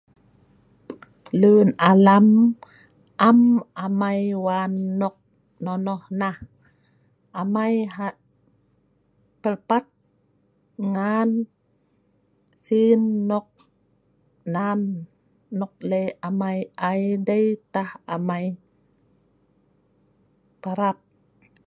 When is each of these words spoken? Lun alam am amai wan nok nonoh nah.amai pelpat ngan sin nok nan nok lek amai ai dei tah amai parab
Lun 1.41 1.67
alam 1.91 2.27
am 3.27 3.39
amai 3.85 4.21
wan 4.45 4.73
nok 4.99 5.15
nonoh 5.63 6.01
nah.amai 6.19 7.75
pelpat 9.41 9.85
ngan 10.93 11.29
sin 12.65 13.01
nok 13.29 13.47
nan 14.53 14.79
nok 15.59 15.73
lek 15.89 16.11
amai 16.27 16.59
ai 16.89 17.01
dei 17.27 17.45
tah 17.73 17.91
amai 18.15 18.45
parab 20.61 20.97